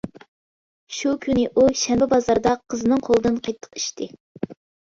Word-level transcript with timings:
شۇ 0.99 1.11
كۈنى 1.25 1.43
ئۇ 1.63 1.67
شەنبە 1.83 2.07
بازاردا 2.15 2.55
قىزنىڭ 2.75 3.07
قولىدىن 3.09 3.41
قېتىق 3.49 3.71
ئىچتى. 3.81 4.11